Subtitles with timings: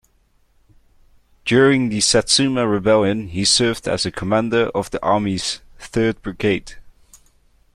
[1.45, 6.73] During the Satsuma Rebellion, he served as commander of the Army's Third Brigade.